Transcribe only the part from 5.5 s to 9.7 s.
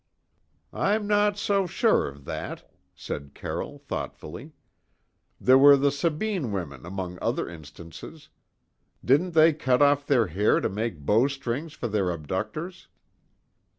were the Sabine women among other instances. Didn't they